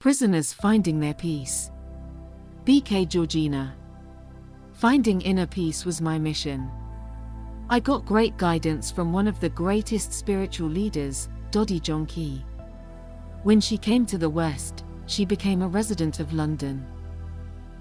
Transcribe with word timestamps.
Prisoners 0.00 0.50
finding 0.50 0.98
their 0.98 1.12
peace. 1.12 1.70
BK 2.64 3.06
Georgina. 3.06 3.74
Finding 4.72 5.20
inner 5.20 5.46
peace 5.46 5.84
was 5.84 6.00
my 6.00 6.18
mission. 6.18 6.70
I 7.68 7.80
got 7.80 8.06
great 8.06 8.34
guidance 8.38 8.90
from 8.90 9.12
one 9.12 9.28
of 9.28 9.38
the 9.40 9.50
greatest 9.50 10.14
spiritual 10.14 10.70
leaders, 10.70 11.28
Dadi 11.50 11.82
Janki. 11.82 12.42
When 13.42 13.60
she 13.60 13.76
came 13.76 14.06
to 14.06 14.16
the 14.16 14.30
West, 14.30 14.84
she 15.04 15.26
became 15.26 15.60
a 15.60 15.68
resident 15.68 16.18
of 16.18 16.32
London. 16.32 16.86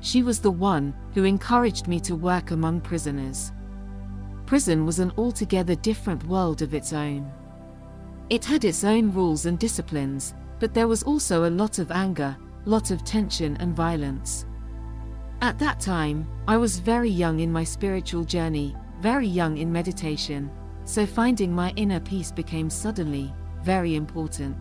She 0.00 0.22
was 0.22 0.40
the 0.40 0.50
one 0.50 0.94
who 1.12 1.24
encouraged 1.24 1.86
me 1.86 2.00
to 2.00 2.16
work 2.16 2.50
among 2.50 2.80
prisoners. 2.80 3.52
Prison 4.46 4.86
was 4.86 5.00
an 5.00 5.12
altogether 5.18 5.74
different 5.74 6.24
world 6.24 6.62
of 6.62 6.72
its 6.72 6.94
own. 6.94 7.30
It 8.30 8.42
had 8.42 8.64
its 8.64 8.84
own 8.84 9.12
rules 9.12 9.44
and 9.44 9.58
disciplines, 9.58 10.32
but 10.58 10.74
there 10.74 10.88
was 10.88 11.02
also 11.02 11.44
a 11.44 11.50
lot 11.50 11.78
of 11.78 11.90
anger, 11.90 12.36
lot 12.64 12.90
of 12.90 13.04
tension 13.04 13.56
and 13.58 13.76
violence. 13.76 14.46
At 15.42 15.58
that 15.58 15.80
time, 15.80 16.26
I 16.48 16.56
was 16.56 16.78
very 16.78 17.10
young 17.10 17.40
in 17.40 17.52
my 17.52 17.64
spiritual 17.64 18.24
journey, 18.24 18.74
very 19.00 19.26
young 19.26 19.58
in 19.58 19.70
meditation, 19.72 20.50
so 20.84 21.04
finding 21.04 21.52
my 21.52 21.72
inner 21.76 22.00
peace 22.00 22.32
became 22.32 22.70
suddenly 22.70 23.34
very 23.62 23.96
important. 23.96 24.56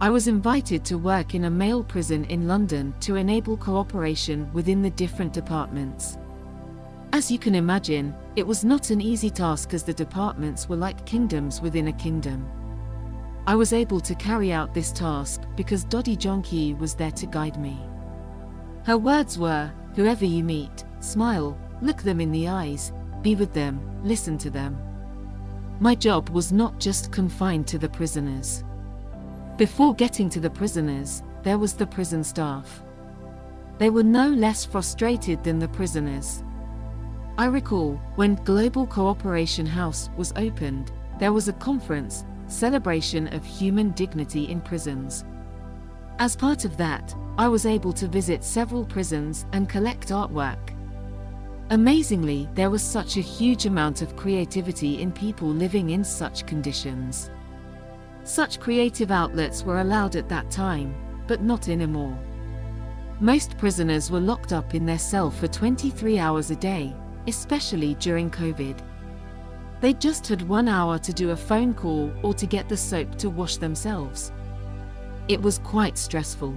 I 0.00 0.10
was 0.10 0.28
invited 0.28 0.84
to 0.84 0.98
work 0.98 1.34
in 1.34 1.44
a 1.44 1.50
male 1.50 1.82
prison 1.82 2.24
in 2.24 2.46
London 2.46 2.94
to 3.00 3.16
enable 3.16 3.56
cooperation 3.56 4.52
within 4.52 4.82
the 4.82 4.90
different 4.90 5.32
departments. 5.32 6.18
As 7.12 7.30
you 7.30 7.38
can 7.38 7.54
imagine, 7.54 8.14
it 8.36 8.46
was 8.46 8.64
not 8.64 8.90
an 8.90 9.00
easy 9.00 9.30
task 9.30 9.72
as 9.72 9.84
the 9.84 9.94
departments 9.94 10.68
were 10.68 10.76
like 10.76 11.06
kingdoms 11.06 11.60
within 11.60 11.88
a 11.88 11.92
kingdom. 11.92 12.44
I 13.46 13.54
was 13.54 13.74
able 13.74 14.00
to 14.00 14.14
carry 14.14 14.52
out 14.52 14.72
this 14.72 14.90
task 14.90 15.42
because 15.54 15.84
Dadi 15.84 16.16
Janki 16.16 16.72
was 16.74 16.94
there 16.94 17.10
to 17.12 17.26
guide 17.26 17.60
me. 17.60 17.78
Her 18.84 18.96
words 18.96 19.38
were, 19.38 19.70
whoever 19.94 20.24
you 20.24 20.42
meet, 20.42 20.84
smile, 21.00 21.58
look 21.82 22.02
them 22.02 22.20
in 22.20 22.32
the 22.32 22.48
eyes, 22.48 22.92
be 23.20 23.34
with 23.34 23.52
them, 23.52 23.80
listen 24.02 24.38
to 24.38 24.50
them. 24.50 24.78
My 25.78 25.94
job 25.94 26.30
was 26.30 26.52
not 26.52 26.80
just 26.80 27.12
confined 27.12 27.66
to 27.68 27.78
the 27.78 27.88
prisoners. 27.88 28.64
Before 29.58 29.94
getting 29.94 30.30
to 30.30 30.40
the 30.40 30.50
prisoners, 30.50 31.22
there 31.42 31.58
was 31.58 31.74
the 31.74 31.86
prison 31.86 32.24
staff. 32.24 32.82
They 33.78 33.90
were 33.90 34.02
no 34.02 34.28
less 34.28 34.64
frustrated 34.64 35.44
than 35.44 35.58
the 35.58 35.68
prisoners. 35.68 36.42
I 37.36 37.46
recall, 37.46 38.00
when 38.14 38.36
Global 38.36 38.86
Cooperation 38.86 39.66
House 39.66 40.08
was 40.16 40.32
opened, 40.36 40.92
there 41.18 41.32
was 41.32 41.48
a 41.48 41.52
conference, 41.54 42.24
celebration 42.48 43.32
of 43.34 43.44
human 43.44 43.90
dignity 43.92 44.50
in 44.50 44.60
prisons. 44.60 45.24
As 46.18 46.36
part 46.36 46.64
of 46.64 46.76
that, 46.76 47.14
I 47.36 47.48
was 47.48 47.66
able 47.66 47.92
to 47.94 48.06
visit 48.06 48.44
several 48.44 48.84
prisons 48.84 49.46
and 49.52 49.68
collect 49.68 50.08
artwork. 50.08 50.70
Amazingly, 51.70 52.48
there 52.54 52.70
was 52.70 52.82
such 52.82 53.16
a 53.16 53.22
huge 53.22 53.66
amount 53.66 54.02
of 54.02 54.16
creativity 54.16 55.00
in 55.00 55.10
people 55.10 55.48
living 55.48 55.90
in 55.90 56.04
such 56.04 56.46
conditions. 56.46 57.30
Such 58.22 58.60
creative 58.60 59.10
outlets 59.10 59.64
were 59.64 59.80
allowed 59.80 60.14
at 60.14 60.28
that 60.28 60.50
time, 60.50 60.94
but 61.26 61.42
not 61.42 61.68
anymore. 61.68 62.16
Most 63.20 63.56
prisoners 63.58 64.10
were 64.10 64.20
locked 64.20 64.52
up 64.52 64.74
in 64.74 64.86
their 64.86 64.98
cell 64.98 65.30
for 65.30 65.48
23 65.48 66.18
hours 66.18 66.50
a 66.50 66.56
day, 66.56 66.94
especially 67.26 67.94
during 67.94 68.30
COVID. 68.30 68.78
They 69.80 69.92
just 69.92 70.26
had 70.28 70.48
one 70.48 70.68
hour 70.68 70.98
to 70.98 71.12
do 71.12 71.30
a 71.30 71.36
phone 71.36 71.74
call 71.74 72.12
or 72.22 72.34
to 72.34 72.46
get 72.46 72.68
the 72.68 72.76
soap 72.76 73.16
to 73.16 73.30
wash 73.30 73.56
themselves. 73.56 74.32
It 75.28 75.40
was 75.40 75.58
quite 75.58 75.98
stressful. 75.98 76.56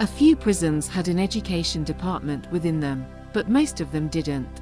A 0.00 0.06
few 0.06 0.36
prisons 0.36 0.88
had 0.88 1.08
an 1.08 1.18
education 1.18 1.84
department 1.84 2.50
within 2.50 2.80
them, 2.80 3.06
but 3.32 3.48
most 3.48 3.80
of 3.80 3.92
them 3.92 4.08
didn't. 4.08 4.60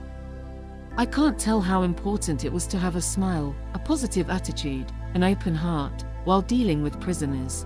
I 0.97 1.07
can't 1.07 1.39
tell 1.39 1.61
how 1.61 1.83
important 1.83 2.45
it 2.45 2.53
was 2.53 2.67
to 2.69 2.79
have 2.79 2.97
a 2.97 3.01
smile, 3.01 3.55
a 3.75 3.79
positive 3.79 4.29
attitude, 4.29 4.93
an 5.15 5.25
open 5.25 5.55
heart, 5.55 6.05
while 6.25 6.43
dealing 6.43 6.83
with 6.83 7.01
prisoners. 7.01 7.65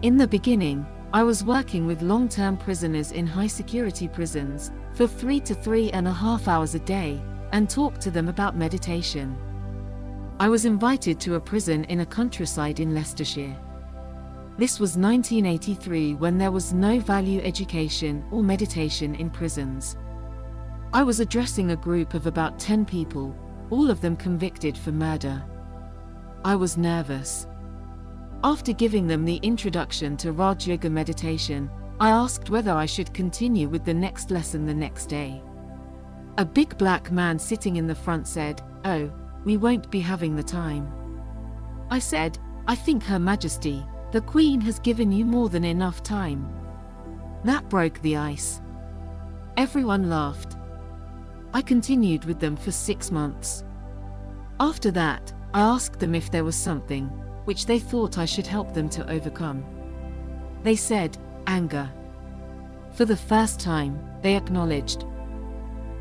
In 0.00 0.16
the 0.16 0.26
beginning, 0.26 0.86
I 1.12 1.22
was 1.24 1.44
working 1.44 1.86
with 1.86 2.02
long 2.02 2.28
term 2.28 2.56
prisoners 2.56 3.12
in 3.12 3.26
high 3.26 3.46
security 3.46 4.08
prisons 4.08 4.72
for 4.94 5.06
three 5.06 5.40
to 5.40 5.54
three 5.54 5.90
and 5.90 6.08
a 6.08 6.12
half 6.12 6.48
hours 6.48 6.74
a 6.74 6.78
day 6.78 7.20
and 7.52 7.68
talked 7.68 8.00
to 8.00 8.10
them 8.10 8.28
about 8.28 8.56
meditation. 8.56 9.36
I 10.40 10.48
was 10.48 10.64
invited 10.64 11.20
to 11.20 11.36
a 11.36 11.40
prison 11.40 11.84
in 11.84 12.00
a 12.00 12.06
countryside 12.06 12.80
in 12.80 12.94
Leicestershire. 12.94 13.56
This 14.58 14.80
was 14.80 14.96
1983 14.96 16.14
when 16.14 16.36
there 16.36 16.50
was 16.50 16.72
no 16.72 16.98
value 16.98 17.40
education 17.42 18.24
or 18.30 18.42
meditation 18.42 19.14
in 19.14 19.30
prisons. 19.30 19.96
I 20.92 21.02
was 21.02 21.20
addressing 21.20 21.70
a 21.70 21.76
group 21.76 22.14
of 22.14 22.26
about 22.26 22.58
10 22.58 22.84
people, 22.84 23.34
all 23.70 23.90
of 23.90 24.00
them 24.00 24.16
convicted 24.16 24.76
for 24.76 24.92
murder. 24.92 25.42
I 26.44 26.56
was 26.56 26.76
nervous. 26.76 27.46
After 28.44 28.72
giving 28.72 29.06
them 29.06 29.24
the 29.24 29.36
introduction 29.36 30.16
to 30.18 30.32
Raj 30.32 30.66
Yoga 30.66 30.90
meditation, 30.90 31.70
I 32.00 32.10
asked 32.10 32.50
whether 32.50 32.72
I 32.72 32.86
should 32.86 33.14
continue 33.14 33.68
with 33.68 33.84
the 33.84 33.94
next 33.94 34.30
lesson 34.30 34.66
the 34.66 34.74
next 34.74 35.06
day. 35.06 35.40
A 36.38 36.44
big 36.44 36.78
black 36.78 37.12
man 37.12 37.38
sitting 37.38 37.76
in 37.76 37.86
the 37.86 37.94
front 37.94 38.26
said, 38.26 38.62
Oh, 38.84 39.10
we 39.44 39.58
won't 39.58 39.90
be 39.90 40.00
having 40.00 40.34
the 40.34 40.42
time. 40.42 40.90
I 41.90 41.98
said, 41.98 42.38
I 42.66 42.74
think 42.74 43.02
Her 43.02 43.18
Majesty, 43.18 43.84
the 44.12 44.22
Queen 44.22 44.60
has 44.62 44.78
given 44.78 45.12
you 45.12 45.26
more 45.26 45.50
than 45.50 45.64
enough 45.64 46.02
time. 46.02 46.48
That 47.44 47.68
broke 47.68 48.00
the 48.00 48.16
ice. 48.16 48.62
Everyone 49.58 50.08
laughed. 50.08 50.56
I 51.52 51.60
continued 51.60 52.24
with 52.24 52.40
them 52.40 52.56
for 52.56 52.72
six 52.72 53.10
months. 53.10 53.64
After 54.58 54.90
that, 54.92 55.32
I 55.52 55.60
asked 55.60 56.00
them 56.00 56.14
if 56.14 56.30
there 56.30 56.44
was 56.44 56.56
something 56.56 57.08
which 57.44 57.66
they 57.66 57.78
thought 57.78 58.16
I 58.16 58.24
should 58.24 58.46
help 58.46 58.72
them 58.72 58.88
to 58.90 59.10
overcome. 59.10 59.64
They 60.62 60.76
said, 60.76 61.18
anger. 61.46 61.90
For 62.92 63.04
the 63.04 63.16
first 63.16 63.60
time, 63.60 63.98
they 64.22 64.36
acknowledged. 64.36 65.04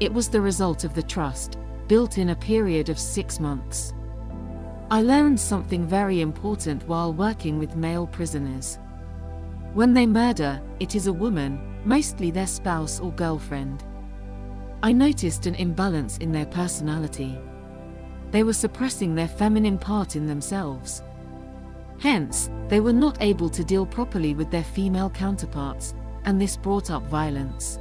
It 0.01 0.11
was 0.11 0.29
the 0.29 0.41
result 0.41 0.83
of 0.83 0.95
the 0.95 1.03
trust, 1.03 1.59
built 1.87 2.17
in 2.17 2.29
a 2.29 2.35
period 2.35 2.89
of 2.89 2.97
six 2.97 3.39
months. 3.39 3.93
I 4.89 5.03
learned 5.03 5.39
something 5.39 5.85
very 5.85 6.21
important 6.21 6.87
while 6.87 7.13
working 7.13 7.59
with 7.59 7.75
male 7.75 8.07
prisoners. 8.07 8.79
When 9.75 9.93
they 9.93 10.07
murder, 10.07 10.59
it 10.79 10.95
is 10.95 11.05
a 11.05 11.13
woman, 11.13 11.61
mostly 11.85 12.31
their 12.31 12.47
spouse 12.47 12.99
or 12.99 13.11
girlfriend. 13.11 13.83
I 14.81 14.91
noticed 14.91 15.45
an 15.45 15.53
imbalance 15.53 16.17
in 16.17 16.31
their 16.31 16.47
personality. 16.47 17.37
They 18.31 18.41
were 18.41 18.53
suppressing 18.53 19.13
their 19.13 19.27
feminine 19.27 19.77
part 19.77 20.15
in 20.15 20.25
themselves. 20.25 21.03
Hence, 21.99 22.49
they 22.69 22.79
were 22.79 22.91
not 22.91 23.21
able 23.21 23.49
to 23.49 23.63
deal 23.63 23.85
properly 23.85 24.33
with 24.33 24.49
their 24.49 24.63
female 24.63 25.11
counterparts, 25.11 25.93
and 26.25 26.41
this 26.41 26.57
brought 26.57 26.89
up 26.89 27.03
violence. 27.03 27.77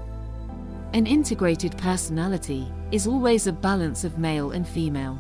An 0.93 1.07
integrated 1.07 1.79
personality 1.79 2.67
is 2.91 3.07
always 3.07 3.47
a 3.47 3.53
balance 3.53 4.03
of 4.03 4.19
male 4.19 4.51
and 4.51 4.67
female. 4.67 5.15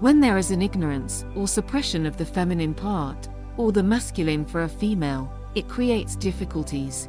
When 0.00 0.20
there 0.20 0.36
is 0.36 0.50
an 0.50 0.60
ignorance 0.60 1.24
or 1.34 1.48
suppression 1.48 2.04
of 2.04 2.18
the 2.18 2.26
feminine 2.26 2.74
part, 2.74 3.30
or 3.56 3.72
the 3.72 3.82
masculine 3.82 4.44
for 4.44 4.64
a 4.64 4.68
female, 4.68 5.32
it 5.54 5.68
creates 5.68 6.16
difficulties. 6.16 7.08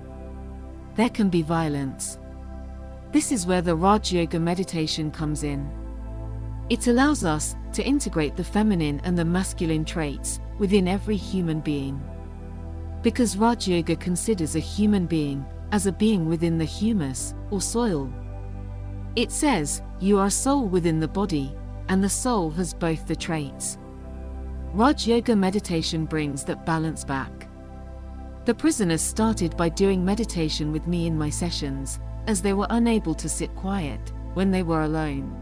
There 0.96 1.10
can 1.10 1.30
be 1.30 1.42
violence. 1.42 2.18
This 3.12 3.30
is 3.34 3.46
where 3.46 3.62
the 3.62 3.76
Raj 3.76 4.14
Yoga 4.14 4.40
meditation 4.40 5.12
comes 5.12 5.44
in. 5.44 5.70
It 6.70 6.88
allows 6.88 7.26
us 7.26 7.58
to 7.74 7.86
integrate 7.86 8.38
the 8.38 8.44
feminine 8.44 9.02
and 9.04 9.18
the 9.18 9.26
masculine 9.26 9.84
traits 9.84 10.40
within 10.60 10.88
every 10.88 11.18
human 11.18 11.60
being. 11.60 12.02
Because 13.02 13.36
Raj 13.36 13.68
Yoga 13.68 13.98
considers 13.98 14.56
a 14.56 14.60
human 14.60 15.06
being 15.06 15.46
as 15.72 15.86
a 15.86 15.92
being 15.92 16.28
within 16.28 16.58
the 16.58 16.66
humus 16.66 17.34
or 17.52 17.62
soil. 17.62 18.12
It 19.16 19.32
says, 19.32 19.82
You 20.00 20.20
are 20.20 20.30
soul 20.30 20.68
within 20.68 21.00
the 21.00 21.08
body, 21.08 21.56
and 21.90 22.04
the 22.04 22.10
soul 22.10 22.52
has 22.52 22.74
both 22.74 23.08
the 23.08 23.16
traits. 23.16 23.78
Raj 24.74 25.08
Yoga 25.08 25.36
meditation 25.36 26.06
brings 26.06 26.44
that 26.44 26.66
balance 26.66 27.04
back. 27.04 27.48
The 28.46 28.54
prisoners 28.54 29.02
started 29.02 29.58
by 29.58 29.70
doing 29.70 30.04
meditation 30.06 30.72
with 30.72 30.88
me 30.88 31.08
in 31.08 31.18
my 31.18 31.30
sessions, 31.30 32.00
as 32.28 32.42
they 32.42 32.54
were 32.54 32.68
unable 32.70 33.16
to 33.16 33.30
sit 33.30 33.54
quiet 33.56 34.14
when 34.36 34.52
they 34.52 34.64
were 34.64 34.84
alone. 34.84 35.36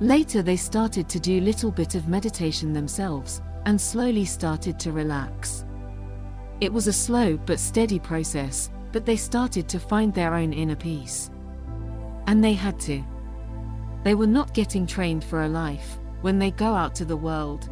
Later 0.00 0.42
they 0.42 0.56
started 0.56 1.08
to 1.08 1.18
do 1.18 1.40
little 1.40 1.70
bit 1.70 1.94
of 1.94 2.08
meditation 2.08 2.72
themselves 2.72 3.40
and 3.64 3.80
slowly 3.80 4.24
started 4.26 4.78
to 4.80 4.92
relax. 4.92 5.64
It 6.60 6.72
was 6.72 6.86
a 6.86 6.92
slow 6.92 7.36
but 7.36 7.58
steady 7.58 7.98
process, 7.98 8.70
but 8.96 9.04
they 9.04 9.14
started 9.14 9.68
to 9.68 9.78
find 9.78 10.14
their 10.14 10.32
own 10.32 10.54
inner 10.54 10.74
peace. 10.74 11.30
And 12.28 12.42
they 12.42 12.54
had 12.54 12.80
to. 12.80 13.04
They 14.04 14.14
were 14.14 14.26
not 14.26 14.54
getting 14.54 14.86
trained 14.86 15.22
for 15.22 15.42
a 15.42 15.48
life 15.48 15.98
when 16.22 16.38
they 16.38 16.50
go 16.50 16.74
out 16.74 16.94
to 16.94 17.04
the 17.04 17.14
world. 17.14 17.68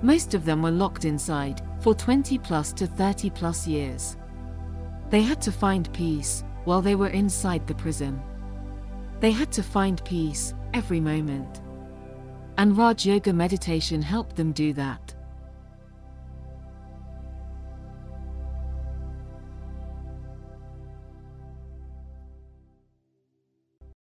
Most 0.00 0.32
of 0.32 0.46
them 0.46 0.62
were 0.62 0.70
locked 0.70 1.04
inside 1.04 1.60
for 1.80 1.94
20 1.94 2.38
plus 2.38 2.72
to 2.72 2.86
30 2.86 3.28
plus 3.28 3.66
years. 3.66 4.16
They 5.10 5.20
had 5.20 5.42
to 5.42 5.52
find 5.52 5.92
peace 5.92 6.44
while 6.64 6.80
they 6.80 6.94
were 6.94 7.08
inside 7.08 7.66
the 7.66 7.74
prison. 7.74 8.18
They 9.20 9.32
had 9.32 9.52
to 9.52 9.62
find 9.62 10.02
peace 10.02 10.54
every 10.72 10.98
moment. 10.98 11.60
And 12.56 12.74
Raj 12.74 13.04
Yoga 13.04 13.34
meditation 13.34 14.00
helped 14.00 14.36
them 14.36 14.52
do 14.52 14.72
that. 14.72 15.11